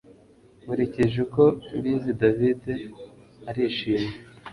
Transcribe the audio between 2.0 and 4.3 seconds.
David arishimye